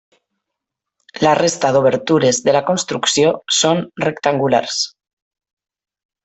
La 1.25 1.33
resta 1.39 1.69
d'obertures 1.75 2.39
de 2.47 2.55
la 2.57 2.61
construcció 2.71 3.35
són 3.59 3.85
rectangulars. 4.07 4.81